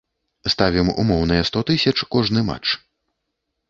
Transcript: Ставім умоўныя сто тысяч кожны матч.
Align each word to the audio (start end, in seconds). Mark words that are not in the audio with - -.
Ставім 0.53 0.87
умоўныя 1.03 1.45
сто 1.51 1.59
тысяч 1.71 1.97
кожны 2.17 2.39
матч. 2.53 2.67